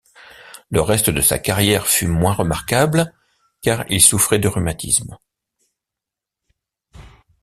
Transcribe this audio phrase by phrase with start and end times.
[0.71, 3.13] Le reste de sa carrière fut moins remarquable
[3.61, 5.15] car il souffrait de rhumatisme.